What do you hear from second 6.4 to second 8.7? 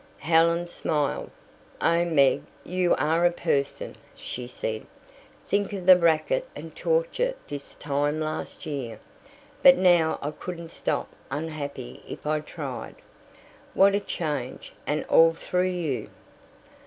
and torture this time last